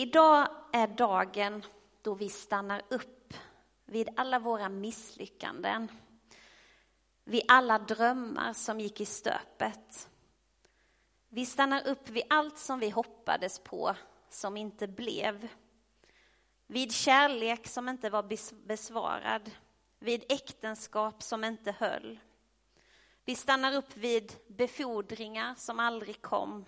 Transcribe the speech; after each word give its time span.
Idag 0.00 0.48
är 0.72 0.86
dagen 0.86 1.62
då 2.02 2.14
vi 2.14 2.28
stannar 2.28 2.82
upp 2.88 3.34
vid 3.84 4.08
alla 4.16 4.38
våra 4.38 4.68
misslyckanden, 4.68 5.88
vid 7.24 7.42
alla 7.48 7.78
drömmar 7.78 8.52
som 8.52 8.80
gick 8.80 9.00
i 9.00 9.04
stöpet. 9.04 10.10
Vi 11.28 11.46
stannar 11.46 11.86
upp 11.86 12.08
vid 12.08 12.22
allt 12.30 12.58
som 12.58 12.78
vi 12.78 12.90
hoppades 12.90 13.58
på, 13.58 13.96
som 14.28 14.56
inte 14.56 14.88
blev. 14.88 15.48
Vid 16.66 16.92
kärlek 16.92 17.66
som 17.66 17.88
inte 17.88 18.10
var 18.10 18.22
besvarad, 18.66 19.50
vid 19.98 20.24
äktenskap 20.28 21.22
som 21.22 21.44
inte 21.44 21.72
höll. 21.72 22.18
Vi 23.24 23.34
stannar 23.34 23.74
upp 23.74 23.96
vid 23.96 24.32
befordringar 24.46 25.54
som 25.54 25.80
aldrig 25.80 26.22
kom, 26.22 26.64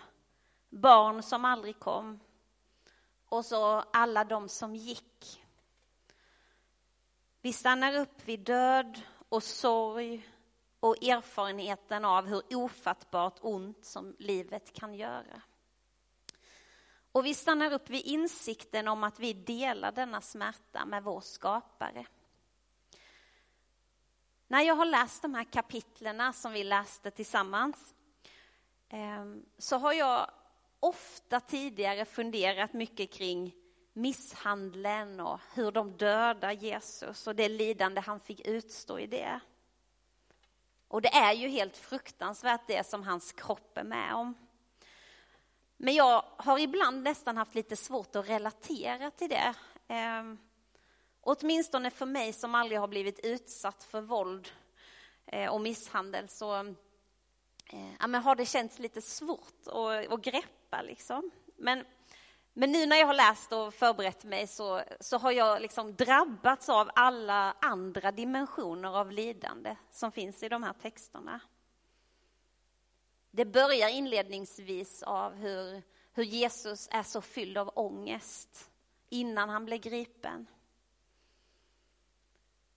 barn 0.71 1.23
som 1.23 1.45
aldrig 1.45 1.79
kom 1.79 2.21
och 3.33 3.45
så 3.45 3.85
alla 3.93 4.25
de 4.25 4.49
som 4.49 4.75
gick. 4.75 5.45
Vi 7.41 7.53
stannar 7.53 7.97
upp 7.97 8.25
vid 8.25 8.41
död 8.41 9.01
och 9.29 9.43
sorg 9.43 10.29
och 10.81 11.05
erfarenheten 11.05 12.05
av 12.05 12.27
hur 12.27 12.57
ofattbart 12.57 13.39
ont 13.41 13.85
som 13.85 14.17
livet 14.19 14.73
kan 14.73 14.95
göra. 14.95 15.43
Och 17.13 17.27
vi 17.27 17.35
stannar 17.35 17.73
upp 17.73 17.91
vid 17.91 18.07
insikten 18.07 18.89
om 18.89 19.05
att 19.05 19.21
vi 19.21 19.33
delar 19.33 19.93
denna 19.93 20.21
smärta 20.21 20.85
med 20.85 21.03
vår 21.05 21.21
skapare. 21.21 22.07
När 24.49 24.63
jag 24.63 24.75
har 24.75 24.87
läst 24.87 25.23
de 25.23 25.35
här 25.35 25.45
kapitlerna 25.45 26.33
som 26.33 26.53
vi 26.53 26.65
läste 26.65 27.11
tillsammans 27.11 27.95
ehm, 28.89 29.47
så 29.59 29.77
har 29.77 29.93
jag 29.93 30.31
ofta 30.83 31.41
tidigare 31.41 32.05
funderat 32.05 32.73
mycket 32.73 33.13
kring 33.13 33.55
misshandeln 33.93 35.21
och 35.21 35.41
hur 35.55 35.73
de 35.73 35.97
dödar 35.97 36.53
Jesus 36.53 37.27
och 37.27 37.37
det 37.37 37.49
lidande 37.49 38.01
han 38.01 38.21
fick 38.21 38.47
utstå 38.47 38.99
i 38.99 39.07
det. 39.07 39.41
Och 40.89 41.03
det 41.03 41.09
är 41.09 41.33
ju 41.33 41.49
helt 41.49 41.77
fruktansvärt 41.77 42.67
det 42.67 42.87
som 42.87 43.03
hans 43.03 43.33
kropp 43.33 43.79
är 43.79 43.85
med 43.85 44.15
om. 44.15 44.35
Men 45.77 45.95
jag 45.95 46.25
har 46.37 46.59
ibland 46.59 47.03
nästan 47.03 47.37
haft 47.37 47.55
lite 47.55 47.77
svårt 47.77 48.17
att 48.17 48.29
relatera 48.29 49.11
till 49.11 49.29
det. 49.29 49.55
Eh, 49.89 50.35
åtminstone 51.21 51.91
för 51.91 52.07
mig 52.07 52.33
som 52.33 52.55
aldrig 52.55 52.81
har 52.81 52.89
blivit 52.89 53.21
utsatt 53.25 53.85
för 53.85 54.01
våld 54.01 54.49
eh, 55.27 55.53
och 55.53 55.61
misshandel 55.61 56.29
så 56.29 56.75
Eh, 57.73 57.93
ja, 58.01 58.07
men 58.07 58.23
har 58.23 58.35
det 58.35 58.47
känts 58.47 58.79
lite 58.79 59.03
svårt 59.03 59.67
att, 59.67 60.13
att 60.13 60.23
greppa. 60.23 60.83
Liksom. 60.83 61.31
Men, 61.57 61.85
men 62.53 62.73
nu 62.73 62.87
när 62.87 62.97
jag 62.97 63.07
har 63.07 63.15
läst 63.15 63.53
och 63.53 63.75
förberett 63.75 64.25
mig 64.25 64.47
så, 64.47 64.83
så 65.01 65.19
har 65.19 65.33
jag 65.33 65.63
liksom 65.63 65.95
drabbats 65.95 66.69
av 66.69 66.91
alla 66.95 67.57
andra 67.61 68.13
dimensioner 68.13 68.99
av 68.99 69.13
lidande 69.13 69.77
som 69.91 70.13
finns 70.13 70.43
i 70.43 70.49
de 70.49 70.63
här 70.63 70.73
texterna. 70.73 71.41
Det 73.31 73.45
börjar 73.45 73.89
inledningsvis 73.89 75.03
av 75.03 75.35
hur, 75.35 75.83
hur 76.13 76.25
Jesus 76.25 76.89
är 76.91 77.03
så 77.03 77.21
fylld 77.21 77.59
av 77.59 77.71
ångest 77.75 78.71
innan 79.09 79.49
han 79.49 79.65
blir 79.65 79.79
gripen. 79.79 80.47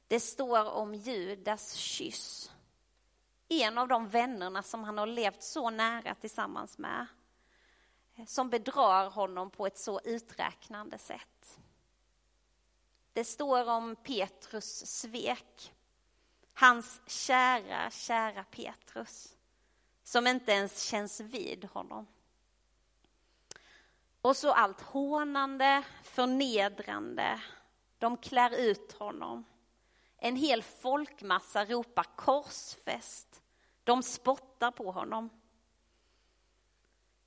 Det 0.08 0.20
står 0.20 0.72
om 0.72 0.96
Judas 0.96 1.73
kyss. 1.73 2.52
En 3.48 3.78
av 3.78 3.88
de 3.88 4.08
vännerna 4.08 4.64
som 4.64 4.84
han 4.84 4.98
har 4.98 5.08
levt 5.08 5.44
så 5.44 5.70
nära 5.70 6.16
tillsammans 6.16 6.78
med. 6.78 7.06
Eh, 8.16 8.26
som 8.26 8.50
bedrar 8.50 9.10
honom 9.10 9.52
på 9.52 9.68
ett 9.68 9.78
så 9.78 10.02
uträknande 10.04 10.98
sätt. 10.98 11.60
Det 13.14 13.23
står 13.23 13.70
om 13.70 13.96
Petrus 13.96 14.86
svek. 14.86 15.73
Hans 16.54 17.02
kära, 17.08 17.92
kära 17.92 18.44
Petrus 18.44 19.36
som 20.05 20.28
inte 20.28 20.52
ens 20.52 20.82
känns 20.82 21.20
vid 21.20 21.66
honom. 21.66 22.08
Och 24.22 24.38
så 24.38 24.52
allt 24.52 24.82
hånande, 24.82 25.84
förnedrande. 26.04 27.42
De 27.98 28.17
klär 28.17 28.55
ut 28.55 28.92
honom. 28.92 29.45
En 30.25 30.36
hel 30.36 30.63
folkmassa 30.63 31.65
ropar 31.65 32.03
korsfäst. 32.15 33.43
De 33.83 34.03
spottar 34.03 34.71
på 34.71 34.91
honom. 34.91 35.30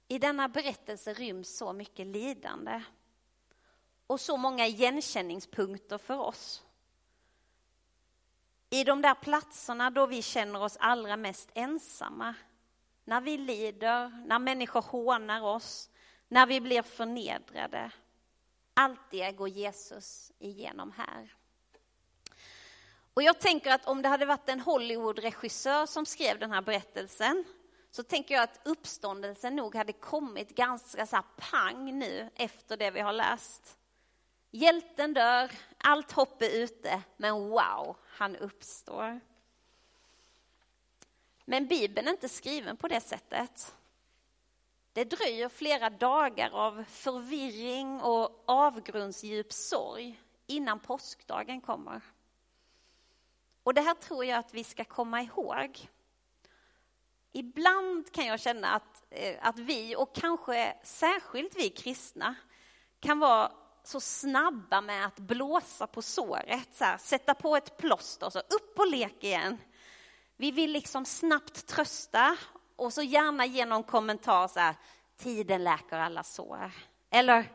I 0.09 0.19
denna 0.19 0.49
berättelse 0.49 1.13
ryms 1.15 1.57
så 1.57 1.73
mycket 1.73 2.07
lidande 2.07 2.83
och 4.07 4.21
så 4.21 4.37
många 4.37 4.67
igenkänningspunkter 4.67 5.99
för 5.99 6.19
oss. 6.19 6.65
I 8.71 8.85
de 8.85 9.03
där 9.03 9.15
platserna 9.15 9.91
då 9.91 10.07
vi 10.07 10.23
känner 10.23 10.63
oss 10.63 10.77
allra 10.81 11.17
mest 11.17 11.51
ensamma 11.55 12.35
när 13.05 13.21
vi 13.21 13.39
lider, 13.39 14.27
när 14.27 14.39
människor 14.39 14.83
hånar 14.83 15.43
oss, 15.43 15.91
när 16.29 16.47
vi 16.47 16.61
blir 16.61 16.83
förnedrade. 16.83 17.91
Allt 18.75 19.11
det 19.11 19.33
går 19.33 19.49
Jesus 19.49 20.33
igenom 20.39 20.93
här. 20.93 21.38
Och 23.19 23.23
jag 23.23 23.39
tänker 23.39 23.71
att 23.71 23.87
om 23.87 24.03
det 24.03 24.09
hade 24.09 24.27
varit 24.27 24.49
en 24.49 24.61
Hollywood-regissör 24.61 25.87
som 25.87 26.07
skrev 26.07 26.39
den 26.39 26.53
här 26.53 26.63
berättelsen 26.63 27.45
så 27.91 28.03
tänker 28.03 28.35
jag 28.35 28.45
att 28.45 28.61
uppståndelsen 28.65 29.57
nog 29.57 29.75
hade 29.75 29.93
kommit 29.93 30.57
ganska 30.57 31.07
så 31.07 31.23
pang 31.37 31.99
nu 31.99 32.31
efter 32.35 32.77
det 32.77 32.91
vi 32.91 33.01
har 33.01 33.13
läst. 33.13 33.79
Hjälten 34.51 35.15
dör, 35.15 35.51
allt 35.79 36.13
hopp 36.13 36.43
är 36.43 36.51
ute, 36.51 37.03
men 37.17 37.49
wow, 37.49 37.97
han 38.07 38.37
uppstår. 38.37 39.21
Men 41.45 41.67
Bibeln 41.67 42.09
är 42.09 42.13
inte 42.13 42.29
skriven 42.29 42.77
på 42.77 42.89
det 42.89 43.01
sättet. 43.01 43.75
Det 44.93 45.05
dröjer 45.05 45.49
flera 45.49 45.91
dagar 45.91 46.51
av 46.51 46.85
förvirring 46.89 48.01
och 48.01 48.45
avgrundsdjup 48.47 49.53
sorg 49.53 50.21
innan 50.47 50.81
påskdagen 50.81 51.61
kommer. 51.61 52.03
Och 53.69 53.75
det 53.75 53.81
här 53.81 53.95
tror 53.95 54.25
jag 54.25 54.39
att 54.39 54.55
vi 54.55 54.65
ska 54.65 54.85
komma 54.85 55.23
ihåg. 55.23 55.89
Ibland 57.33 58.13
kan 58.13 58.27
jag 58.27 58.41
känna 58.41 58.69
att, 58.69 59.03
eh, 59.11 59.37
att 59.41 59.59
vi, 59.59 59.97
och 59.97 60.15
kanske 60.15 60.77
särskilt 60.83 61.57
vi 61.57 61.71
kristna, 61.71 62.35
kan 63.01 63.19
vara 63.19 63.53
så 63.85 64.01
snabba 64.01 64.81
med 64.81 65.07
att 65.07 65.19
blåsa 65.19 65.87
på 65.87 66.03
såret, 66.03 66.69
så 66.73 66.85
här, 66.85 66.99
sätta 66.99 67.35
på 67.35 67.57
ett 67.57 67.77
plåster 67.77 68.27
och 68.27 68.33
så 68.33 68.39
upp 68.39 68.79
och 68.79 68.91
lek 68.91 69.25
igen. 69.25 69.59
Vi 70.37 70.51
vill 70.51 70.73
liksom 70.73 71.05
snabbt 71.05 71.67
trösta 71.67 72.37
och 72.77 72.93
så 72.93 73.03
gärna 73.03 73.47
ge 73.47 73.67
någon 73.67 73.85
kommentar 73.85 74.49
så 74.49 74.61
här, 74.61 74.75
tiden 75.17 75.65
läker 75.65 75.99
alla 75.99 76.23
sår. 76.23 76.73
Eller, 77.11 77.53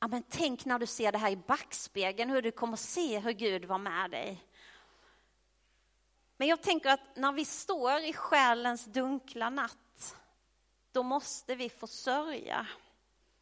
ja 0.00 0.08
men 0.08 0.22
tänk 0.28 0.64
när 0.64 0.78
du 0.78 0.86
ser 0.86 1.12
det 1.12 1.18
här 1.18 1.30
i 1.30 1.36
backspegeln, 1.36 2.30
hur 2.30 2.42
du 2.42 2.50
kommer 2.50 2.76
se 2.76 3.18
hur 3.18 3.32
Gud 3.32 3.64
var 3.64 3.78
med 3.78 4.10
dig. 4.10 4.44
Men 6.36 6.48
jag 6.48 6.62
tänker 6.62 6.90
att 6.90 7.16
när 7.16 7.32
vi 7.32 7.44
står 7.44 8.00
i 8.00 8.12
själens 8.12 8.84
dunkla 8.84 9.50
natt, 9.50 10.16
då 10.92 11.02
måste 11.02 11.54
vi 11.54 11.68
få 11.68 11.86
sörja. 11.86 12.66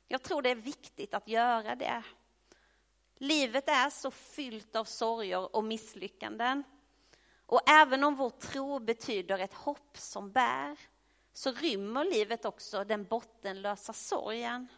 Jag 0.08 0.22
tror 0.22 0.42
det 0.42 0.50
är 0.50 0.54
viktigt 0.54 1.14
att 1.14 1.28
göra 1.28 1.74
det. 1.74 2.02
Livet 3.16 3.68
är 3.68 3.90
så 3.90 4.10
fyllt 4.10 4.76
av 4.76 4.84
sorger 4.84 5.56
och 5.56 5.64
misslyckanden. 5.64 6.64
Och 7.46 7.70
även 7.70 8.04
om 8.04 8.16
vår 8.16 8.30
tro 8.30 8.78
betyder 8.78 9.38
ett 9.38 9.54
hopp 9.54 9.98
som 9.98 10.32
bär, 10.32 10.78
så 11.32 11.52
rymmer 11.52 12.04
livet 12.04 12.44
också 12.44 12.84
den 12.84 13.04
bottenlösa 13.04 13.92
sorgen. 13.92 14.68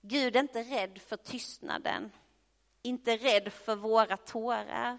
Gud 0.00 0.36
är 0.36 0.40
inte 0.40 0.62
rädd 0.62 1.00
för 1.02 1.16
tystnaden, 1.16 2.12
inte 2.82 3.16
rädd 3.16 3.52
för 3.52 3.76
våra 3.76 4.16
tårar, 4.16 4.98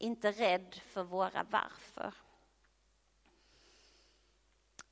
inte 0.00 0.32
rädd 0.32 0.80
för 0.86 1.02
våra 1.02 1.46
varför. 1.50 2.14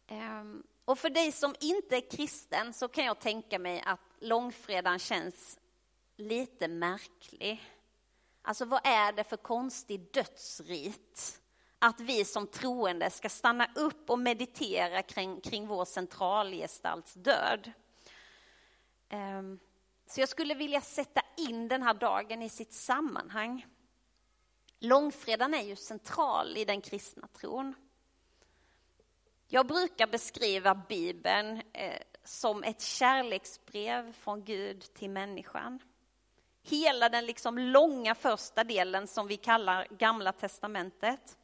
Ehm, 0.06 0.62
och 0.84 0.98
för 0.98 1.10
dig 1.10 1.32
som 1.32 1.54
inte 1.60 1.96
är 1.96 2.10
kristen 2.10 2.72
så 2.72 2.88
kan 2.88 3.04
jag 3.04 3.18
tänka 3.18 3.58
mig 3.58 3.82
att 3.86 4.00
långfredagen 4.18 4.98
känns 4.98 5.58
lite 6.16 6.68
märklig. 6.68 7.62
Alltså 8.42 8.64
vad 8.64 8.80
är 8.84 9.12
det 9.12 9.24
för 9.24 9.36
konstig 9.36 10.12
dödsrit? 10.12 11.40
Att 11.78 12.00
vi 12.00 12.24
som 12.24 12.46
troende 12.46 13.10
ska 13.10 13.28
stanna 13.28 13.70
upp 13.74 14.10
och 14.10 14.18
meditera 14.18 15.02
kring, 15.02 15.40
kring 15.40 15.66
vår 15.66 15.84
centralgestalts 15.84 17.14
död. 17.14 17.72
Ehm, 19.08 19.58
så 20.06 20.20
jag 20.20 20.28
skulle 20.28 20.54
vilja 20.54 20.80
sätta 20.80 21.20
in 21.36 21.68
den 21.68 21.82
här 21.82 21.94
dagen 21.94 22.42
i 22.42 22.48
sitt 22.48 22.72
sammanhang. 22.72 23.66
Långfredagen 24.80 25.54
är 25.54 25.62
ju 25.62 25.76
central 25.76 26.56
i 26.56 26.64
den 26.64 26.80
kristna 26.80 27.26
tron. 27.26 27.74
Jag 29.48 29.66
brukar 29.66 30.06
beskriva 30.06 30.74
Bibeln 30.74 31.62
eh, 31.72 32.02
som 32.24 32.64
ett 32.64 32.80
kärleksbrev 32.80 34.12
från 34.12 34.44
Gud 34.44 34.94
till 34.94 35.10
människan. 35.10 35.78
Hela 36.62 37.08
den 37.08 37.26
liksom 37.26 37.58
långa 37.58 38.14
första 38.14 38.64
delen 38.64 39.06
som 39.06 39.26
vi 39.26 39.36
kallar 39.36 39.86
Gamla 39.90 40.32
testamentet 40.32 41.36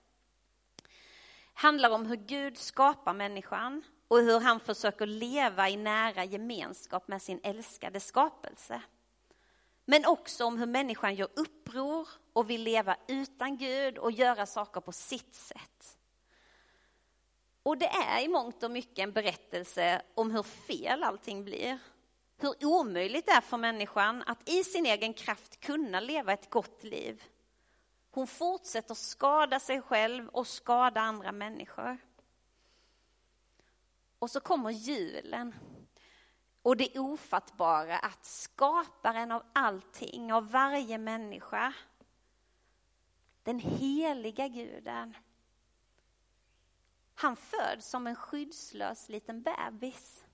handlar 1.54 1.90
om 1.90 2.06
hur 2.06 2.16
Gud 2.16 2.58
skapar 2.58 3.14
människan 3.14 3.82
och 4.08 4.18
hur 4.18 4.40
han 4.40 4.60
försöker 4.60 5.06
leva 5.06 5.68
i 5.68 5.76
nära 5.76 6.24
gemenskap 6.24 7.08
med 7.08 7.22
sin 7.22 7.40
älskade 7.42 8.00
skapelse. 8.00 8.82
Men 9.84 10.04
också 10.06 10.44
om 10.44 10.58
hur 10.58 10.66
människan 10.66 11.14
gör 11.14 11.28
uppror 11.34 12.08
och 12.32 12.50
vill 12.50 12.62
leva 12.62 12.96
utan 13.08 13.56
Gud 13.56 13.98
och 13.98 14.12
göra 14.12 14.46
saker 14.46 14.80
på 14.80 14.92
sitt 14.92 15.34
sätt. 15.34 15.98
Och 17.62 17.78
det 17.78 17.88
är 17.88 18.24
i 18.24 18.28
mångt 18.28 18.62
och 18.62 18.70
mycket 18.70 18.98
en 18.98 19.12
berättelse 19.12 20.02
om 20.14 20.30
hur 20.30 20.42
fel 20.42 21.02
allting 21.02 21.44
blir. 21.44 21.78
Hur 22.36 22.64
omöjligt 22.64 23.26
det 23.26 23.32
är 23.32 23.40
för 23.40 23.56
människan 23.56 24.22
att 24.26 24.48
i 24.48 24.64
sin 24.64 24.86
egen 24.86 25.14
kraft 25.14 25.60
kunna 25.60 26.00
leva 26.00 26.32
ett 26.32 26.50
gott 26.50 26.84
liv. 26.84 27.22
Hon 28.10 28.26
fortsätter 28.26 28.94
skada 28.94 29.60
sig 29.60 29.82
själv 29.82 30.28
och 30.28 30.46
skada 30.46 31.00
andra 31.00 31.32
människor. 31.32 31.98
Och 34.18 34.30
så 34.30 34.40
kommer 34.40 34.70
julen. 34.70 35.54
Och 36.64 36.76
det 36.76 36.98
ofattbara 36.98 37.98
att 37.98 38.24
skaparen 38.24 39.32
av 39.32 39.42
allting, 39.52 40.32
av 40.32 40.50
varje 40.50 40.98
människa, 40.98 41.74
den 43.42 43.58
heliga 43.58 44.48
guden, 44.48 45.16
han 47.14 47.36
föds 47.36 47.86
som 47.86 48.06
en 48.06 48.16
skyddslös 48.16 49.08
liten 49.08 49.42
bebis. 49.42 50.24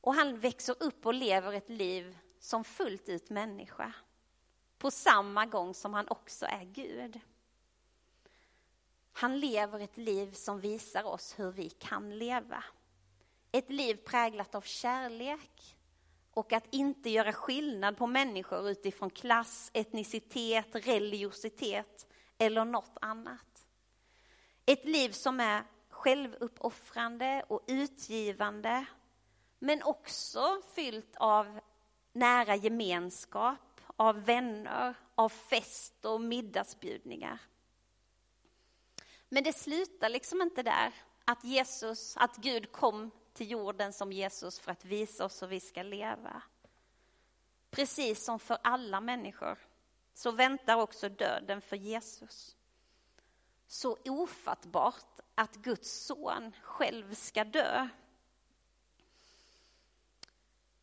Och 0.00 0.14
han 0.14 0.40
växer 0.40 0.82
upp 0.82 1.06
och 1.06 1.14
lever 1.14 1.52
ett 1.52 1.70
liv 1.70 2.18
som 2.38 2.64
fullt 2.64 3.08
ut 3.08 3.30
människa. 3.30 3.92
På 4.78 4.90
samma 4.90 5.46
gång 5.46 5.74
som 5.74 5.94
han 5.94 6.08
också 6.08 6.46
är 6.46 6.64
Gud. 6.64 7.20
Han 9.12 9.40
lever 9.40 9.80
ett 9.80 9.96
liv 9.96 10.32
som 10.32 10.60
visar 10.60 11.04
oss 11.04 11.38
hur 11.38 11.50
vi 11.50 11.70
kan 11.70 12.18
leva. 12.18 12.64
Ett 13.52 13.70
liv 13.70 13.94
präglat 13.94 14.54
av 14.54 14.60
kärlek 14.60 15.76
och 16.30 16.52
att 16.52 16.74
inte 16.74 17.10
göra 17.10 17.32
skillnad 17.32 17.96
på 17.96 18.06
människor 18.06 18.70
utifrån 18.70 19.10
klass, 19.10 19.70
etnicitet, 19.74 20.66
religiositet 20.72 22.06
eller 22.38 22.64
något 22.64 22.96
annat. 23.00 23.66
Ett 24.66 24.84
liv 24.84 25.10
som 25.10 25.40
är 25.40 25.62
självuppoffrande 25.88 27.44
och 27.48 27.64
utgivande 27.66 28.84
men 29.58 29.82
också 29.82 30.60
fyllt 30.74 31.16
av 31.16 31.60
nära 32.12 32.56
gemenskap, 32.56 33.80
av 33.96 34.24
vänner, 34.24 34.94
av 35.14 35.28
fest 35.28 36.04
och 36.04 36.20
middagsbjudningar. 36.20 37.38
Men 39.28 39.44
det 39.44 39.52
slutar 39.52 40.08
liksom 40.08 40.42
inte 40.42 40.62
där, 40.62 40.94
att 41.24 41.44
Jesus, 41.44 42.16
att 42.16 42.36
Gud 42.36 42.72
kom 42.72 43.10
till 43.32 43.50
jorden 43.50 43.92
som 43.92 44.12
Jesus 44.12 44.58
för 44.58 44.72
att 44.72 44.84
visa 44.84 45.24
oss 45.24 45.42
hur 45.42 45.46
vi 45.46 45.60
ska 45.60 45.82
leva. 45.82 46.42
Precis 47.70 48.24
som 48.24 48.38
för 48.38 48.58
alla 48.62 49.00
människor 49.00 49.58
så 50.14 50.30
väntar 50.30 50.76
också 50.76 51.08
döden 51.08 51.60
för 51.60 51.76
Jesus. 51.76 52.56
Så 53.66 53.98
ofattbart 54.04 55.20
att 55.34 55.56
Guds 55.56 56.06
son 56.06 56.52
själv 56.62 57.14
ska 57.14 57.44
dö. 57.44 57.88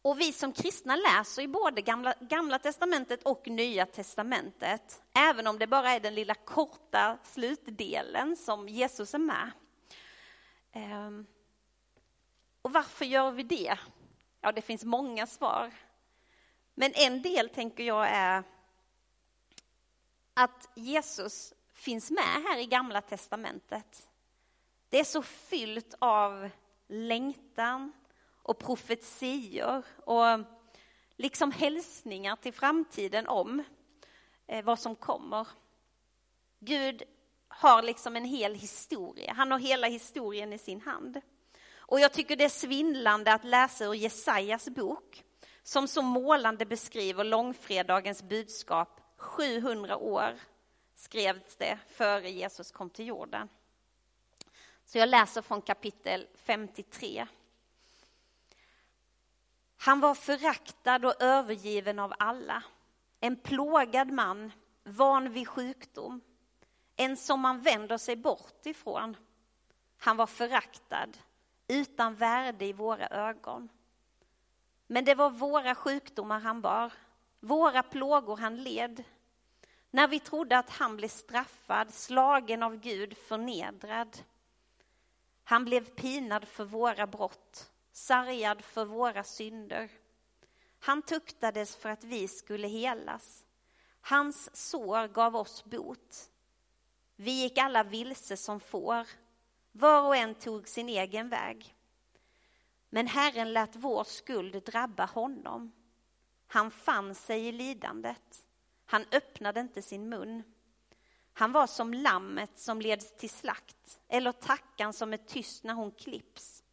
Och 0.02 0.20
vi 0.20 0.34
som 0.34 0.54
kristna 0.54 0.96
läser 0.96 1.42
i 1.42 1.48
både 1.48 1.82
gamla, 1.82 2.14
gamla 2.20 2.60
testamentet 2.60 3.24
och 3.24 3.48
nya 3.48 3.86
testamentet, 3.86 5.02
även 5.14 5.48
om 5.48 5.60
det 5.60 5.68
bara 5.68 5.92
är 5.92 6.00
den 6.00 6.16
lilla 6.16 6.36
korta 6.36 7.18
slutdelen 7.24 8.38
som 8.38 8.70
Jesus 8.70 9.14
är 9.14 9.20
med. 9.20 9.52
Ehm, 10.72 11.26
och 12.62 12.74
varför 12.74 13.06
gör 13.06 13.32
vi 13.32 13.44
det? 13.44 13.78
Ja, 14.42 14.52
det 14.52 14.62
finns 14.62 14.84
många 14.84 15.28
svar. 15.28 15.74
Men 16.74 16.92
en 16.96 17.22
del 17.22 17.50
tänker 17.50 17.84
jag 17.84 18.08
är 18.10 18.44
att 20.34 20.70
Jesus 20.76 21.54
finns 21.74 22.12
med 22.12 22.44
här 22.48 22.58
i 22.58 22.66
Gamla 22.66 23.02
testamentet. 23.02 24.10
Det 24.90 25.00
är 25.00 25.04
så 25.04 25.22
fyllt 25.22 25.96
av 26.00 26.50
längtan 26.88 27.94
och 28.42 28.60
profetior 28.60 29.84
och 30.06 30.40
liksom 31.16 31.52
hälsningar 31.52 32.36
till 32.36 32.54
framtiden 32.54 33.28
om 33.28 33.64
eh, 34.48 34.66
vad 34.66 34.80
som 34.80 34.96
kommer. 34.96 35.48
Gud 36.60 37.04
har 37.48 37.82
liksom 37.82 38.16
en 38.16 38.26
hel 38.26 38.56
historia, 38.56 39.34
han 39.34 39.52
har 39.52 39.60
hela 39.60 39.88
historien 39.88 40.54
i 40.54 40.58
sin 40.58 40.82
hand. 40.82 41.22
Och 41.88 42.00
jag 42.00 42.14
tycker 42.14 42.36
det 42.36 42.44
är 42.44 42.50
svindlande 42.50 43.34
att 43.34 43.44
läsa 43.44 43.86
ur 43.86 43.94
Jesajas 43.94 44.70
bok, 44.70 45.24
som 45.64 45.88
så 45.88 46.02
målande 46.02 46.66
beskriver 46.66 47.24
långfredagens 47.24 48.24
budskap 48.24 49.02
700 49.18 49.98
år 49.98 50.40
skrevs 50.96 51.56
det 51.56 51.80
före 51.88 52.30
Jesus 52.30 52.72
kom 52.72 52.90
till 52.90 53.08
jorden. 53.08 53.50
Så 54.86 54.98
jag 54.98 55.10
läser 55.10 55.42
från 55.42 55.62
kapitel 55.62 56.28
53. 56.36 57.28
Han 59.78 60.00
var 60.00 60.16
föraktad 60.16 61.06
och 61.06 61.22
övergiven 61.22 62.00
av 62.00 62.14
alla. 62.20 62.64
En 63.20 63.36
plågad 63.36 64.12
man, 64.12 64.52
van 64.84 65.32
vid 65.32 65.48
sjukdom. 65.48 66.22
En 66.96 67.18
som 67.18 67.40
man 67.40 67.62
vänder 67.62 67.98
sig 67.98 68.16
bort 68.16 68.66
ifrån. 68.66 69.18
Han 69.98 70.18
var 70.18 70.28
föraktad, 70.28 71.10
utan 71.68 72.16
värde 72.16 72.66
i 72.66 72.74
våra 72.74 73.08
ögon. 73.08 73.70
Men 74.88 75.06
det 75.06 75.16
var 75.16 75.30
våra 75.30 75.76
sjukdomar 75.76 76.40
han 76.40 76.62
bar, 76.62 76.94
våra 77.40 77.84
plågor 77.84 78.38
han 78.38 78.64
led. 78.64 79.04
När 79.92 80.08
vi 80.08 80.20
trodde 80.20 80.58
att 80.58 80.70
han 80.70 80.98
blev 80.98 81.08
straffad, 81.08 81.94
slagen 81.94 82.64
av 82.64 82.76
Gud, 82.76 83.18
förnedrad. 83.18 84.18
Han 85.44 85.66
blev 85.66 85.86
pinad 85.86 86.48
för 86.48 86.66
våra 86.66 87.08
brott, 87.08 87.72
sargad 87.92 88.64
för 88.64 88.86
våra 88.86 89.24
synder. 89.24 89.90
Han 90.80 91.02
tuktades 91.02 91.76
för 91.76 91.90
att 91.90 92.04
vi 92.04 92.28
skulle 92.28 92.68
helas. 92.68 93.46
Hans 94.02 94.70
sår 94.70 95.08
gav 95.08 95.36
oss 95.36 95.66
bot. 95.66 96.30
Vi 97.16 97.32
gick 97.32 97.58
alla 97.58 97.84
vilse 97.84 98.38
som 98.38 98.60
får. 98.60 99.08
Var 99.72 100.02
och 100.02 100.16
en 100.16 100.36
tog 100.36 100.68
sin 100.68 100.90
egen 100.90 101.30
väg. 101.30 101.76
Men 102.90 103.08
Herren 103.08 103.54
lät 103.54 103.76
vår 103.76 104.04
skuld 104.04 104.64
drabba 104.64 105.06
honom. 105.06 105.72
Han 106.48 106.72
fann 106.72 107.16
sig 107.16 107.48
i 107.48 107.52
lidandet. 107.52 108.48
Han 108.86 109.06
öppnade 109.12 109.60
inte 109.60 109.82
sin 109.82 110.10
mun. 110.10 110.44
Han 111.34 111.52
var 111.52 111.68
som 111.68 111.94
lammet 111.94 112.60
som 112.60 112.82
leds 112.82 113.18
till 113.18 113.30
slakt 113.30 114.00
eller 114.08 114.32
tackan 114.32 114.94
som 114.94 115.14
är 115.14 115.18
tyst 115.18 115.64
när 115.64 115.74
hon 115.74 115.92
klipps. 115.92 116.64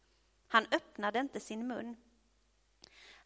Han 0.47 0.65
öppnade 0.71 1.19
inte 1.19 1.39
sin 1.39 1.67
mun. 1.67 1.95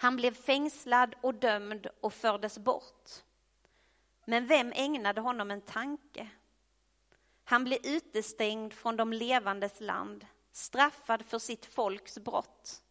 Han 0.01 0.15
blev 0.15 0.33
fängslad 0.33 1.15
och 1.21 1.35
dömd 1.35 1.87
och 2.01 2.13
fördes 2.13 2.57
bort. 2.57 3.09
Men 4.25 4.47
vem 4.47 4.73
ägnade 4.75 5.21
honom 5.21 5.51
en 5.51 5.61
tanke? 5.61 6.29
Han 7.49 7.63
blev 7.63 7.79
utestängd 7.83 8.73
från 8.73 8.97
de 8.97 9.13
levandes 9.13 9.81
land, 9.81 10.25
straffad 10.51 11.25
för 11.25 11.39
sitt 11.39 11.65
folks 11.65 12.19
brott. 12.19 12.81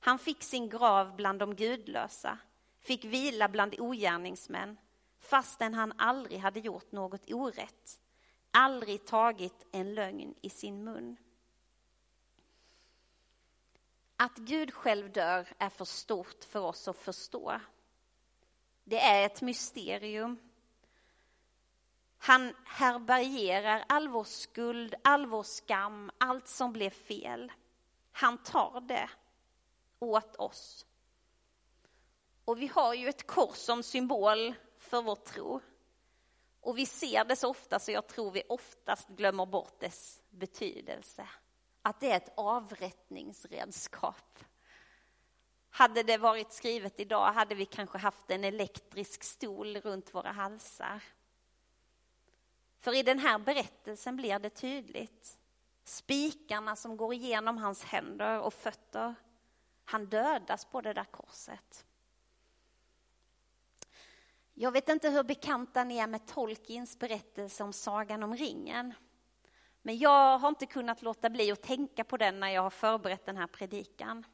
Han 0.00 0.18
fick 0.18 0.42
sin 0.42 0.68
grav 0.68 1.16
bland 1.16 1.38
de 1.38 1.54
gudlösa, 1.54 2.38
fick 2.80 3.04
vila 3.04 3.48
bland 3.48 3.74
ogärningsmän, 3.80 4.76
fastän 5.20 5.74
han 5.74 5.92
aldrig 5.98 6.40
hade 6.40 6.60
gjort 6.60 6.92
något 6.92 7.32
orätt, 7.32 8.00
aldrig 8.50 9.04
tagit 9.04 9.66
en 9.72 9.94
lögn 9.94 10.34
i 10.42 10.50
sin 10.50 10.84
mun. 10.84 11.16
Att 14.16 14.36
Gud 14.36 14.74
själv 14.74 15.12
dör 15.12 15.48
är 15.58 15.70
för 15.70 15.84
stort 15.84 16.44
för 16.44 16.60
oss 16.60 16.88
att 16.88 16.96
förstå. 16.96 17.60
Det 18.84 19.00
är 19.00 19.26
ett 19.26 19.42
mysterium 19.42 20.38
han 22.26 22.54
härbärgerar 22.64 23.84
all 23.88 24.08
vår 24.08 24.24
skuld, 24.24 24.94
all 25.04 25.26
vår 25.26 25.42
skam, 25.42 26.10
allt 26.18 26.48
som 26.48 26.72
blev 26.72 26.90
fel. 26.90 27.52
Han 28.12 28.38
tar 28.38 28.80
det 28.80 29.10
åt 29.98 30.36
oss. 30.36 30.86
Och 32.44 32.60
vi 32.60 32.66
har 32.66 32.94
ju 32.94 33.08
ett 33.08 33.26
kors 33.26 33.56
som 33.56 33.82
symbol 33.82 34.54
för 34.78 35.02
vår 35.02 35.16
tro. 35.16 35.60
Och 36.60 36.78
vi 36.78 36.86
ser 36.86 37.24
det 37.24 37.36
så 37.36 37.48
ofta 37.48 37.78
så 37.78 37.92
jag 37.92 38.06
tror 38.06 38.30
vi 38.30 38.42
oftast 38.48 39.08
glömmer 39.08 39.46
bort 39.46 39.80
dess 39.80 40.22
betydelse. 40.30 41.28
att 41.82 42.00
det 42.00 42.10
är 42.10 42.16
ett 42.16 42.32
avrättningsredskap. 42.36 44.38
Hade 45.70 46.02
det 46.02 46.18
varit 46.18 46.52
skrivet 46.52 47.00
idag 47.00 47.32
hade 47.32 47.54
vi 47.54 47.64
kanske 47.64 47.98
haft 47.98 48.30
en 48.30 48.44
elektrisk 48.44 49.24
stol 49.24 49.76
runt 49.76 50.14
våra 50.14 50.32
halsar. 50.32 51.02
För 52.78 52.94
i 52.94 53.02
den 53.02 53.18
här 53.18 53.38
berättelsen 53.38 54.16
blir 54.16 54.38
det 54.38 54.50
tydligt. 54.50 55.38
Spikarna 55.84 56.76
som 56.76 56.96
går 56.96 57.14
igenom 57.14 57.58
hans 57.58 57.84
händer 57.84 58.40
och 58.40 58.54
fötter. 58.54 59.14
Han 59.84 60.06
dödas 60.06 60.64
på 60.64 60.80
det 60.80 60.92
där 60.92 61.04
korset. 61.04 61.86
Jag 64.54 64.72
vet 64.72 64.88
inte 64.88 65.10
hur 65.10 65.22
bekanta 65.22 65.84
ni 65.84 65.98
är 65.98 66.06
med 66.06 66.26
Tolkiens 66.26 66.98
berättelse 66.98 67.64
om 67.64 67.72
Sagan 67.72 68.22
om 68.22 68.36
ringen. 68.36 68.94
Men 69.82 69.98
jag 69.98 70.38
har 70.38 70.48
inte 70.48 70.66
kunnat 70.66 71.02
låta 71.02 71.30
bli 71.30 71.52
att 71.52 71.62
tänka 71.62 72.04
på 72.04 72.16
den 72.16 72.40
när 72.40 72.48
jag 72.48 72.62
har 72.62 72.70
förberett 72.70 73.26
den 73.26 73.36
här 73.36 73.46
predikan. 73.46 74.26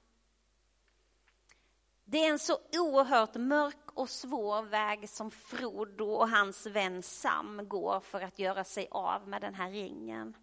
Det 2.13 2.25
är 2.25 2.31
en 2.31 2.39
så 2.39 2.59
oerhört 2.73 3.35
mörk 3.35 3.91
och 3.95 4.11
svår 4.11 4.63
väg 4.63 5.09
som 5.09 5.31
Frodo 5.31 6.05
och 6.05 6.29
hans 6.29 6.67
vän 6.67 7.03
Sam 7.03 7.69
går 7.69 8.01
för 8.01 8.21
att 8.21 8.39
göra 8.39 8.65
sig 8.65 8.89
av 8.91 9.29
med 9.29 9.41
den 9.41 9.55
här 9.55 9.71
ringen. 9.71 10.37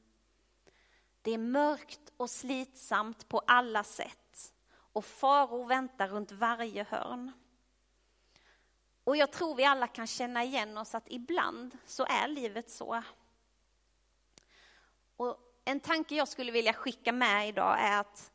Det 1.21 1.31
är 1.31 1.37
mörkt 1.37 2.11
och 2.17 2.29
slitsamt 2.29 3.29
på 3.29 3.39
alla 3.47 3.83
sätt 3.83 4.53
och 4.71 5.05
faror 5.05 5.65
väntar 5.65 6.07
runt 6.07 6.31
varje 6.31 6.83
hörn. 6.83 7.31
Och 9.03 9.17
jag 9.17 9.31
tror 9.31 9.55
vi 9.55 9.65
alla 9.65 9.87
kan 9.87 10.07
känna 10.07 10.43
igen 10.43 10.77
oss 10.77 10.95
att 10.95 11.07
ibland 11.11 11.77
så 11.85 12.05
är 12.05 12.27
livet 12.27 12.69
så. 12.69 13.03
Och 15.17 15.37
en 15.65 15.79
tanke 15.79 16.15
jag 16.15 16.27
skulle 16.27 16.51
vilja 16.51 16.73
skicka 16.73 17.11
med 17.11 17.49
idag 17.49 17.79
är 17.79 17.99
att 17.99 18.31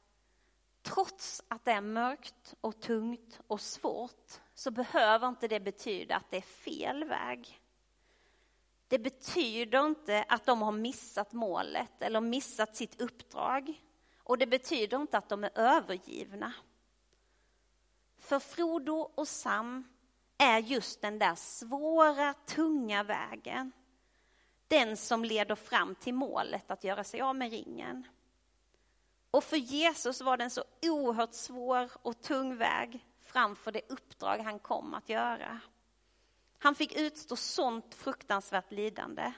trots 0.84 1.42
att 1.48 1.64
det 1.64 1.72
är 1.72 1.80
mörkt 1.80 2.54
och 2.60 2.80
tungt 2.80 3.40
och 3.46 3.60
svårt 3.60 4.40
så 4.54 4.70
behöver 4.70 5.28
inte 5.28 5.48
det 5.48 5.60
betyda 5.60 6.16
att 6.16 6.30
det 6.30 6.36
är 6.36 6.40
fel 6.40 7.04
väg. 7.04 7.60
Det 8.88 8.98
betyder 8.98 9.86
inte 9.86 10.24
att 10.28 10.46
de 10.46 10.62
har 10.62 10.72
missat 10.72 11.32
målet 11.32 12.02
eller 12.02 12.20
missat 12.20 12.76
sitt 12.76 13.00
uppdrag. 13.00 13.82
Och 14.18 14.38
det 14.38 14.46
betyder 14.46 14.96
inte 14.96 15.18
att 15.18 15.28
de 15.28 15.44
är 15.44 15.58
övergivna. 15.58 16.52
För 18.18 18.38
Frodo 18.38 19.10
och 19.14 19.28
Sam 19.28 19.84
är 20.38 20.58
just 20.58 21.00
den 21.00 21.18
där 21.18 21.34
svåra, 21.34 22.34
tunga 22.34 23.02
vägen. 23.02 23.72
Den 24.68 24.96
som 24.96 25.24
leder 25.24 25.54
fram 25.54 25.94
till 25.94 26.14
målet 26.14 26.70
att 26.70 26.84
göra 26.84 27.04
sig 27.04 27.20
av 27.20 27.36
med 27.36 27.50
ringen. 27.50 28.06
Och 29.34 29.44
för 29.44 29.56
Jesus 29.56 30.20
var 30.20 30.36
det 30.36 30.44
en 30.44 30.50
så 30.50 30.64
oerhört 30.82 31.34
svår 31.34 31.90
och 32.02 32.22
tung 32.22 32.56
väg 32.56 33.06
framför 33.20 33.72
det 33.72 33.80
uppdrag 33.88 34.38
han 34.38 34.58
kom 34.58 34.94
att 34.94 35.08
göra. 35.08 35.60
Han 36.58 36.74
fick 36.74 36.96
utstå 36.96 37.36
sånt 37.36 37.94
fruktansvärt 37.94 38.72
lidande. 38.72 39.32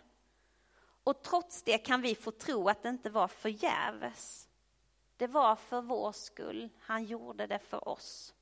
Och 1.04 1.22
trots 1.22 1.62
det 1.62 1.78
kan 1.78 2.02
vi 2.02 2.14
få 2.14 2.30
tro 2.30 2.68
att 2.68 2.82
det 2.82 2.88
inte 2.88 3.10
var 3.10 3.28
förgäves. 3.28 4.48
Det 5.16 5.26
var 5.26 5.56
för 5.56 5.80
vår 5.80 6.12
skull, 6.12 6.68
han 6.80 7.04
gjorde 7.04 7.46
det 7.46 7.58
för 7.58 7.88
oss. 7.88 8.34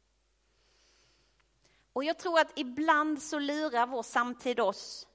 Och 1.93 2.05
jag 2.05 2.19
tror 2.19 2.41
att 2.41 2.59
ibland 2.59 3.23
så 3.23 3.39
lurar 3.39 3.87
vår 3.87 4.03
samtid 4.03 4.61
oss. 4.61 5.09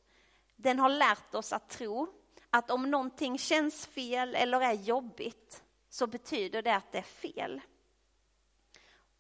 Den 0.55 0.79
har 0.79 0.89
lärt 0.89 1.35
oss 1.35 1.53
att 1.53 1.69
tro 1.69 2.07
att 2.49 2.71
om 2.71 2.91
någonting 2.91 3.37
känns 3.37 3.85
fel 3.85 4.35
eller 4.35 4.61
är 4.61 4.73
jobbigt 4.73 5.63
så 5.89 6.07
betyder 6.07 6.61
det 6.61 6.75
att 6.75 6.91
det 6.91 6.97
är 6.97 7.01
fel. 7.01 7.61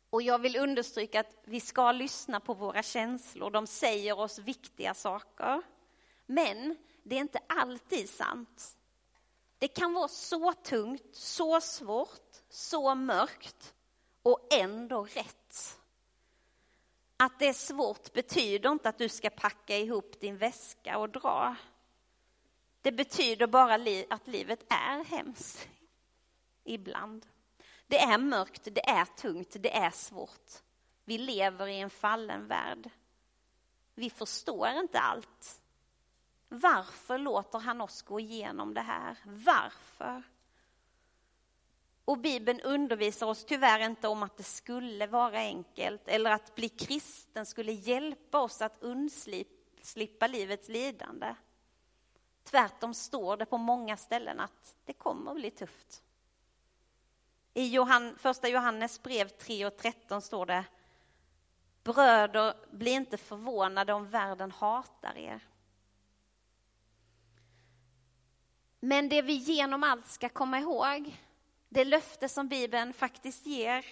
Och 0.09 0.21
jag 0.21 0.39
vill 0.39 0.57
understryka 0.57 1.19
att 1.19 1.37
vi 1.43 1.59
ska 1.59 1.91
lyssna 1.91 2.39
på 2.39 2.53
våra 2.53 2.83
känslor, 2.83 3.51
de 3.51 3.67
säger 3.67 4.19
oss 4.19 4.39
viktiga 4.39 4.93
saker. 4.93 5.61
Men 6.25 6.77
det 7.03 7.15
är 7.15 7.19
inte 7.19 7.39
alltid 7.47 8.09
sant. 8.09 8.77
Det 9.57 9.67
kan 9.67 9.93
vara 9.93 10.07
så 10.07 10.53
tungt, 10.53 11.15
så 11.15 11.61
svårt, 11.61 12.37
så 12.49 12.95
mörkt 12.95 13.73
och 14.23 14.53
ändå 14.53 15.03
rätt. 15.03 15.79
Att 17.17 17.39
det 17.39 17.47
är 17.47 17.53
svårt 17.53 18.13
betyder 18.13 18.71
inte 18.71 18.89
att 18.89 18.97
du 18.97 19.09
ska 19.09 19.29
packa 19.29 19.77
ihop 19.77 20.19
din 20.19 20.37
väska 20.37 20.97
och 20.97 21.09
dra. 21.09 21.55
Det 22.81 22.91
betyder 22.91 23.47
bara 23.47 24.05
att 24.09 24.27
livet 24.27 24.65
är 24.69 25.03
hemskt 25.03 25.69
ibland. 26.63 27.25
Det 27.87 27.99
är 27.99 28.17
mörkt, 28.17 28.67
det 28.71 28.89
är 28.89 29.05
tungt, 29.05 29.55
det 29.59 29.77
är 29.77 29.91
svårt. 29.91 30.51
Vi 31.05 31.17
lever 31.17 31.67
i 31.67 31.79
en 31.79 31.89
fallen 31.89 32.47
värld. 32.47 32.89
Vi 33.95 34.09
förstår 34.09 34.67
inte 34.67 34.99
allt. 34.99 35.61
Varför 36.49 37.17
låter 37.17 37.59
han 37.59 37.81
oss 37.81 38.01
gå 38.01 38.19
igenom 38.19 38.73
det 38.73 38.81
här? 38.81 39.17
Varför? 39.25 40.23
Och 42.05 42.17
Bibeln 42.17 42.61
undervisar 42.61 43.27
oss 43.27 43.45
tyvärr 43.45 43.79
inte 43.79 44.07
om 44.07 44.23
att 44.23 44.37
det 44.37 44.43
skulle 44.43 45.07
vara 45.07 45.37
enkelt 45.37 46.07
eller 46.07 46.31
att 46.31 46.55
bli 46.55 46.69
kristen 46.69 47.45
skulle 47.45 47.71
hjälpa 47.71 48.39
oss 48.41 48.61
att 48.61 48.83
undslippa 48.83 50.27
livets 50.27 50.69
lidande. 50.69 51.35
Tvärtom 52.43 52.93
står 52.93 53.37
det 53.37 53.45
på 53.45 53.57
många 53.57 53.97
ställen 53.97 54.39
att 54.39 54.75
det 54.85 54.93
kommer 54.93 55.31
att 55.31 55.37
bli 55.37 55.51
tufft. 55.51 56.03
I 57.59 57.67
Johan, 57.67 58.15
första 58.17 58.49
Johannes 58.49 59.03
brev 59.03 59.29
3 59.29 59.65
och 59.65 59.77
13 59.77 60.21
står 60.21 60.45
det 60.45 60.65
Bröder, 61.83 62.53
bli 62.71 62.91
inte 62.91 63.17
förvånade 63.17 63.93
om 63.93 64.09
världen 64.09 64.51
hatar 64.51 65.17
er. 65.17 65.39
Men 68.79 69.09
det 69.09 69.21
vi 69.21 69.33
genom 69.33 69.83
allt 69.83 70.07
ska 70.07 70.29
komma 70.29 70.59
ihåg, 70.59 71.15
det 71.69 71.85
löfte 71.85 72.29
som 72.29 72.47
Bibeln 72.47 72.93
faktiskt 72.93 73.45
ger, 73.45 73.85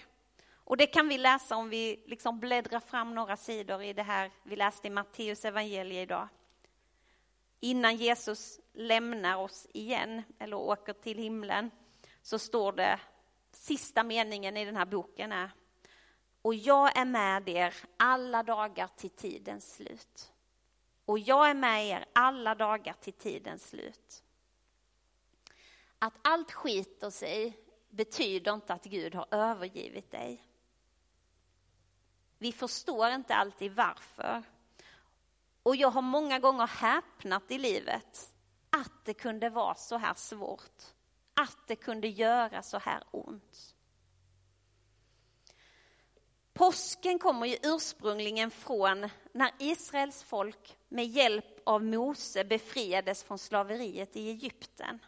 och 0.53 0.77
det 0.77 0.87
kan 0.87 1.07
vi 1.07 1.17
läsa 1.17 1.55
om 1.55 1.69
vi 1.69 2.03
liksom 2.05 2.39
bläddrar 2.39 2.79
fram 2.79 3.15
några 3.15 3.37
sidor 3.37 3.83
i 3.83 3.93
det 3.93 4.03
här 4.03 4.31
vi 4.43 4.55
läste 4.55 4.87
i 4.87 4.89
Matteus 4.89 5.45
evangelie 5.45 6.01
idag. 6.01 6.27
Innan 7.59 7.95
Jesus 7.95 8.59
lämnar 8.73 9.37
oss 9.37 9.67
igen, 9.73 10.23
eller 10.39 10.57
åker 10.57 10.93
till 10.93 11.17
himlen, 11.17 11.71
så 12.21 12.39
står 12.39 12.71
det 12.71 12.99
sista 13.51 14.03
meningen 14.03 14.57
i 14.57 14.65
den 14.65 14.75
här 14.75 14.85
boken 14.85 15.31
är 15.31 15.51
Och 16.41 16.55
jag 16.55 16.97
är 16.97 17.05
med 17.05 17.49
er 17.49 17.75
alla 17.97 18.43
dagar 18.43 18.87
till 18.95 19.09
tidens 19.09 19.75
slut. 19.75 20.31
Och 21.05 21.19
jag 21.19 21.49
är 21.49 21.53
med 21.53 21.87
er 21.87 22.05
alla 22.13 22.55
dagar 22.55 22.93
till 22.93 23.13
tidens 23.13 23.69
slut. 23.69 24.23
Att 25.99 26.13
allt 26.21 26.51
skiter 26.51 27.09
sig 27.09 27.57
betyder 27.89 28.53
inte 28.53 28.73
att 28.73 28.83
Gud 28.83 29.15
har 29.15 29.27
övergivit 29.31 30.11
dig. 30.11 30.43
Vi 32.37 32.51
förstår 32.51 33.09
inte 33.09 33.35
alltid 33.35 33.71
varför. 33.71 34.43
Och 35.63 35.75
jag 35.75 35.89
har 35.89 36.01
många 36.01 36.39
gånger 36.39 36.67
häpnat 36.67 37.51
i 37.51 37.57
livet 37.57 38.33
att 38.69 39.05
det 39.05 39.13
kunde 39.13 39.49
vara 39.49 39.75
så 39.75 39.97
här 39.97 40.13
svårt 40.13 40.96
att 41.41 41.67
det 41.67 41.75
kunde 41.75 42.07
göra 42.07 42.63
så 42.63 42.77
här 42.77 43.03
ont. 43.11 43.75
Påsken 46.53 47.19
kommer 47.19 47.45
ju 47.45 47.57
ursprungligen 47.63 48.51
från 48.51 49.09
när 49.31 49.51
Israels 49.59 50.23
folk 50.23 50.77
med 50.87 51.05
hjälp 51.05 51.45
av 51.63 51.83
Mose 51.83 52.43
befriades 52.43 53.23
från 53.23 53.37
slaveriet 53.37 54.15
i 54.15 54.29
Egypten. 54.29 54.99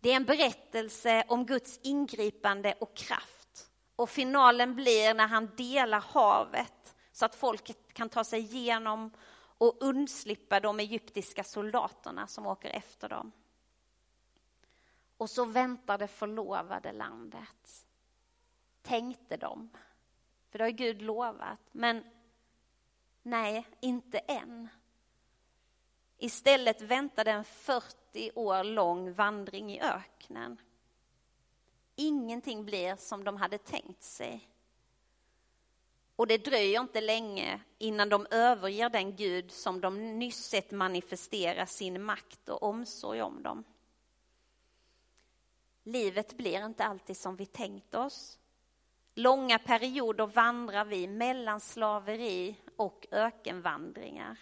Det 0.00 0.12
är 0.12 0.16
en 0.16 0.24
berättelse 0.24 1.24
om 1.28 1.46
Guds 1.46 1.80
ingripande 1.82 2.74
och 2.80 2.96
kraft. 2.96 3.70
Och 3.96 4.10
finalen 4.10 4.74
blir 4.74 5.14
när 5.14 5.26
han 5.26 5.50
delar 5.56 6.00
havet 6.00 6.94
så 7.12 7.24
att 7.24 7.34
folket 7.34 7.92
kan 7.92 8.08
ta 8.08 8.24
sig 8.24 8.40
igenom 8.40 9.10
och 9.58 9.76
undslippa 9.80 10.60
de 10.60 10.80
egyptiska 10.80 11.44
soldaterna 11.44 12.26
som 12.26 12.46
åker 12.46 12.70
efter 12.70 13.08
dem. 13.08 13.32
Och 15.20 15.30
så 15.30 15.44
väntar 15.44 15.98
det 15.98 16.08
förlovade 16.08 16.92
landet. 16.92 17.86
Tänkte 18.82 19.36
de. 19.36 19.70
För 20.50 20.58
det 20.58 20.64
har 20.64 20.70
Gud 20.70 21.02
lovat. 21.02 21.58
Men 21.72 22.04
nej, 23.22 23.66
inte 23.80 24.18
än. 24.18 24.68
Istället 26.18 26.80
väntade 26.80 27.30
en 27.30 27.44
40 27.44 28.30
år 28.34 28.64
lång 28.64 29.12
vandring 29.12 29.72
i 29.72 29.80
öknen. 29.80 30.60
Ingenting 31.96 32.64
blir 32.64 32.96
som 32.96 33.24
de 33.24 33.36
hade 33.36 33.58
tänkt 33.58 34.02
sig. 34.02 34.48
Och 36.16 36.26
det 36.26 36.44
dröjer 36.44 36.80
inte 36.80 37.00
länge 37.00 37.60
innan 37.78 38.08
de 38.08 38.26
överger 38.30 38.88
den 38.88 39.16
Gud 39.16 39.52
som 39.52 39.80
de 39.80 40.18
nyss 40.18 40.44
sett 40.44 40.70
manifestera 40.70 41.66
sin 41.66 42.02
makt 42.02 42.48
och 42.48 42.62
omsorg 42.62 43.22
om 43.22 43.42
dem. 43.42 43.64
Livet 45.90 46.36
blir 46.36 46.64
inte 46.64 46.84
alltid 46.84 47.16
som 47.16 47.36
vi 47.36 47.46
tänkt 47.46 47.94
oss. 47.94 48.38
Långa 49.14 49.58
perioder 49.58 50.26
vandrar 50.26 50.84
vi 50.84 51.06
mellan 51.06 51.60
slaveri 51.60 52.56
och 52.76 53.06
ökenvandringar. 53.10 54.38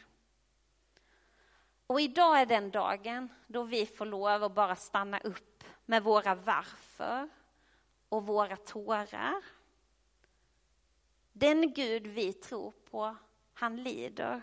Och 1.86 2.00
idag 2.00 2.40
är 2.40 2.46
den 2.46 2.70
dagen 2.70 3.28
då 3.46 3.62
vi 3.62 3.86
får 3.86 4.06
lov 4.06 4.44
att 4.44 4.54
bara 4.54 4.76
stanna 4.76 5.20
upp 5.20 5.64
med 5.86 6.02
våra 6.02 6.34
varför 6.34 7.28
och 8.08 8.26
våra 8.26 8.56
tårar. 8.56 9.44
Den 11.32 11.72
Gud 11.72 12.06
vi 12.06 12.32
tror 12.32 12.70
på, 12.90 13.16
han 13.54 13.82
lider. 13.82 14.42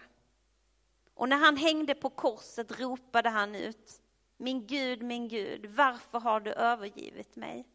Och 1.14 1.30
när 1.30 1.38
han 1.38 1.58
hängde 1.58 1.96
på 1.96 2.10
korset 2.10 2.80
ropade 2.80 3.30
han 3.30 3.56
ut, 3.56 4.02
min 4.38 4.68
Gud, 4.68 5.04
min 5.04 5.28
Gud, 5.28 5.66
varför 5.66 6.20
har 6.20 6.40
du 6.40 6.54
övergivit 6.54 7.36
mig? 7.36 7.68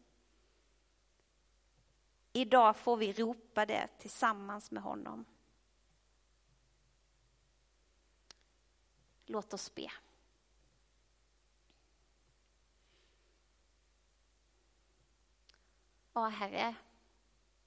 Idag 2.33 2.75
får 2.75 2.97
vi 2.97 3.13
ropa 3.13 3.65
det 3.65 3.87
tillsammans 3.99 4.71
med 4.71 4.83
honom. 4.83 5.25
Låt 9.25 9.53
oss 9.53 9.75
be. 9.75 9.91
Ja, 16.13 16.27
Herre, 16.27 16.75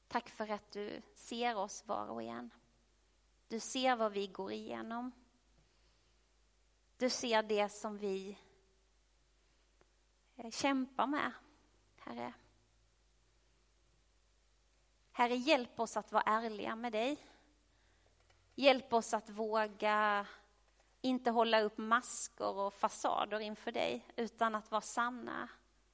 tack 0.08 0.28
för 0.28 0.48
att 0.48 0.72
du 0.72 1.02
ser 1.14 1.56
oss 1.56 1.86
var 1.86 2.10
och 2.10 2.22
en. 2.22 2.50
Du 3.48 3.60
ser 3.60 3.96
vad 3.96 4.12
vi 4.12 4.26
går 4.26 4.52
igenom. 4.52 5.12
Du 6.96 7.10
ser 7.10 7.42
det 7.42 7.68
som 7.68 7.98
vi 7.98 8.38
Eh, 10.36 10.50
kämpar 10.50 11.06
med, 11.06 11.32
Herre. 11.96 12.32
Herre, 15.12 15.34
hjälp 15.34 15.80
oss 15.80 15.96
att 15.96 16.12
vara 16.12 16.22
ärliga 16.22 16.76
med 16.76 16.92
dig. 16.92 17.18
Hjälp 18.54 18.92
oss 18.92 19.14
att 19.14 19.30
våga 19.30 20.26
inte 21.00 21.30
hålla 21.30 21.60
upp 21.60 21.78
masker 21.78 22.56
och 22.56 22.74
fasader 22.74 23.40
inför 23.40 23.72
dig, 23.72 24.06
utan 24.16 24.54
att 24.54 24.70
vara 24.70 24.80
sanna. 24.80 25.48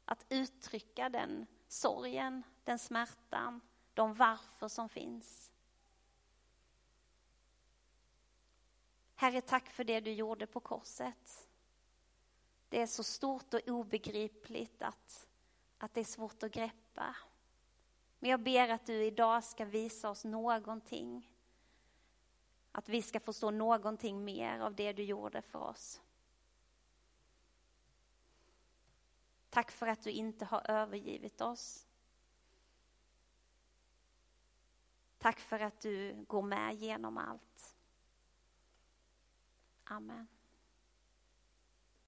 Att 0.04 0.26
uttrycka 0.28 1.09
den 1.09 1.47
sorgen, 1.68 2.42
den 2.64 2.78
smärtan, 2.78 3.61
de 3.94 4.14
varför 4.14 4.68
som 4.68 4.88
finns. 4.88 5.52
Herre, 9.14 9.40
tack 9.40 9.70
för 9.70 9.85
det 9.85 10.00
du 10.00 10.12
gjorde 10.12 10.47
på 10.47 10.61
korset. 10.61 11.50
Det 12.71 12.83
är 12.83 12.87
så 12.87 13.03
stort 13.03 13.55
och 13.55 13.69
obegripligt 13.69 14.83
att, 14.83 15.29
att 15.79 15.95
det 15.95 16.00
är 16.00 16.05
svårt 16.05 16.43
att 16.43 16.53
greppa. 16.53 17.17
Men 18.19 18.31
jag 18.31 18.41
ber 18.41 18.69
att 18.69 18.87
du 18.87 19.05
idag 19.05 19.45
ska 19.45 19.65
visa 19.65 20.11
oss 20.11 20.25
någonting. 20.25 21.35
Att 22.73 22.89
vi 22.89 23.03
ska 23.03 23.21
förstå 23.21 23.50
någonting 23.50 24.25
mer 24.25 24.61
av 24.61 24.75
det 24.75 24.93
du 24.93 25.03
gjorde 25.03 25.43
för 25.43 25.59
oss. 25.59 26.00
Tack 29.50 29.71
för 29.71 29.87
att 29.87 30.03
du 30.03 30.11
inte 30.11 30.45
har 30.45 30.71
övergivit 30.71 31.41
oss. 31.41 31.87
Tack 35.19 35.41
för 35.41 35.61
att 35.61 35.81
du 35.81 36.25
går 36.29 36.43
med 36.43 36.75
genom 36.75 37.19
allt. 37.19 37.77
Amen. 39.85 40.27